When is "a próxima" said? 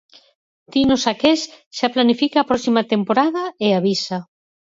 2.39-2.81